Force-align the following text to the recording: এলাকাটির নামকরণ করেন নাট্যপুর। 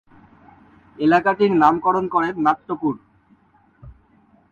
এলাকাটির 0.97 1.51
নামকরণ 1.53 2.05
করেন 2.07 2.33
নাট্যপুর। 2.37 2.93